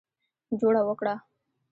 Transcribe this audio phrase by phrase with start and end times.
[0.59, 1.13] جوړه وکړه.